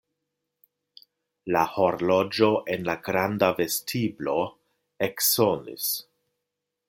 La 1.55 1.61
horloĝo 1.73 2.49
en 2.75 2.89
la 2.89 2.97
granda 3.09 3.51
vestiblo 3.61 4.35
eksonis. 5.09 5.91